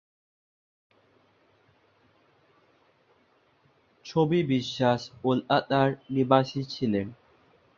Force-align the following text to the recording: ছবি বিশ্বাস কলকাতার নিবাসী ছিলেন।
ছবি 4.05 4.39
বিশ্বাস 4.45 5.01
কলকাতার 5.23 5.89
নিবাসী 6.09 6.61
ছিলেন। 6.73 7.07